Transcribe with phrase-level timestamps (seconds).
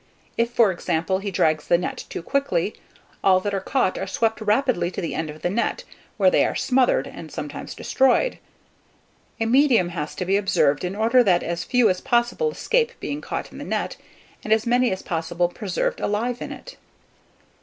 [0.35, 2.73] If, for example, he drags the net too quickly,
[3.23, 5.83] all that are caught are swept rapidly to the end of the net,
[6.17, 8.39] where they are smothered, and sometimes destroyed.
[9.39, 13.21] A medium has to be observed, in order that as few as possible escape being
[13.21, 13.95] caught in the net,
[14.43, 16.77] and as many as possible preserved alive in it.